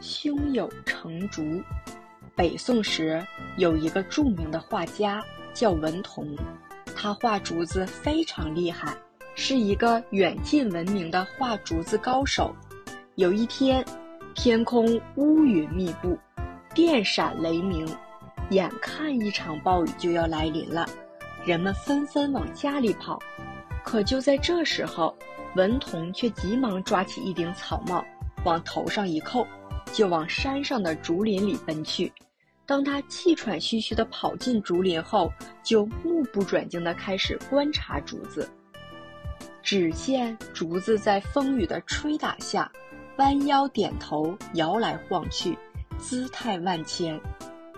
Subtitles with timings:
[0.00, 1.62] 胸有成竹。
[2.34, 3.24] 北宋时
[3.56, 6.36] 有一个著名的画家叫文同，
[6.94, 8.94] 他画竹子非常厉害，
[9.34, 12.54] 是一个远近闻名的画竹子高手。
[13.14, 13.82] 有一天，
[14.34, 16.18] 天空乌云密布，
[16.74, 17.88] 电闪雷鸣，
[18.50, 20.86] 眼看一场暴雨就要来临了，
[21.46, 23.18] 人们纷纷往家里跑。
[23.82, 25.16] 可就在这时候，
[25.54, 28.04] 文同却急忙抓起一顶草帽，
[28.44, 29.46] 往头上一扣，
[29.92, 32.12] 就往山上的竹林里奔去。
[32.66, 38.48] 当他气喘吁吁地跑进竹林后，就目不转睛地开始观察竹子。
[39.62, 42.70] 只见竹子在风雨的吹打下，
[43.16, 45.58] 弯腰点头，摇来晃去，
[45.98, 47.20] 姿态万千。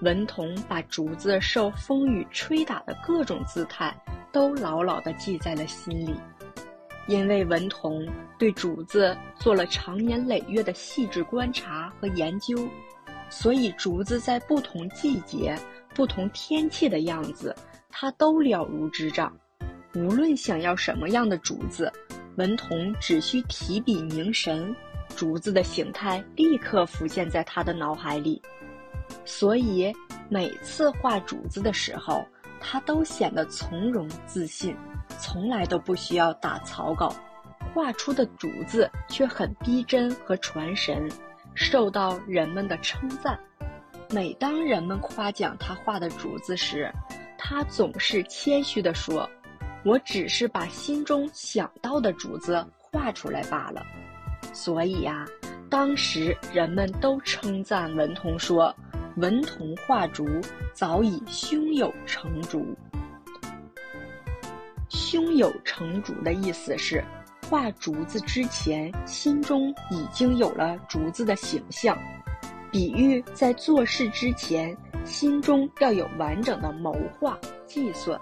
[0.00, 3.96] 文同把竹子受风雨吹打的各种姿态。
[4.32, 6.14] 都牢牢地记在了心里，
[7.08, 8.06] 因为文同
[8.38, 12.68] 对竹子做了长年累月的细致观察和研究，
[13.28, 15.58] 所以竹子在不同季节、
[15.94, 17.54] 不同天气的样子，
[17.90, 19.36] 他都了如指掌。
[19.94, 21.92] 无论想要什么样的竹子，
[22.36, 24.74] 文同只需提笔凝神，
[25.14, 28.40] 竹子的形态立刻浮现在他的脑海里。
[29.24, 29.92] 所以
[30.30, 32.24] 每次画竹子的时候，
[32.58, 34.74] 他都显得从容自信，
[35.22, 37.14] 从来都不需要打草稿，
[37.72, 41.08] 画出的竹子却很逼真和传神，
[41.54, 43.38] 受到人们的称赞。
[44.10, 46.92] 每当人们夸奖他画的竹子时，
[47.38, 49.30] 他总是谦虚地说
[49.86, 53.80] ：“我只是把心中想到的竹子画出来罢了。”
[54.52, 55.24] 所以呀，
[55.70, 58.74] 当时人们都称赞文同说。
[59.16, 60.26] 文同画竹，
[60.72, 62.74] 早已胸有成竹。
[65.12, 67.04] 胸有成竹的意思是，
[67.50, 71.94] 画竹子之前，心中已经有了竹子的形象，
[72.70, 74.74] 比喻在做事之前，
[75.04, 78.18] 心中要有完整的谋划计算。